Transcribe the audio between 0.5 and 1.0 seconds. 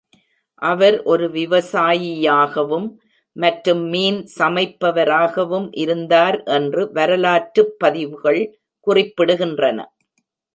அவர்